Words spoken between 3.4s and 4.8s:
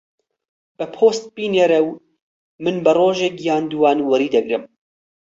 یان دووان وەری دەگرم.